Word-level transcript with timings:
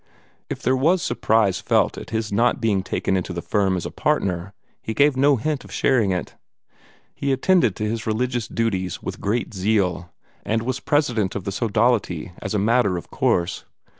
If 0.49 0.63
there 0.63 0.75
was 0.75 1.03
surprise 1.03 1.61
felt 1.61 1.95
at 1.95 2.09
his 2.09 2.31
not 2.31 2.59
being 2.59 2.81
taken 2.81 3.15
into 3.15 3.33
the 3.33 3.41
firm 3.43 3.77
as 3.77 3.85
a 3.85 3.91
partner, 3.91 4.51
he 4.81 4.95
gave 4.95 5.15
no 5.15 5.35
hint 5.35 5.63
of 5.63 5.71
sharing 5.71 6.09
it. 6.11 6.33
He 7.13 7.31
attended 7.31 7.75
to 7.75 7.87
his 7.87 8.07
religious 8.07 8.47
duties 8.47 9.03
with 9.03 9.21
great 9.21 9.53
zeal, 9.53 10.11
and 10.43 10.63
was 10.63 10.79
President 10.79 11.35
of 11.35 11.43
the 11.43 11.51
Sodality 11.51 12.31
as 12.41 12.55
a 12.55 12.57
matter 12.57 12.97
of 12.97 13.11
course. 13.11 13.63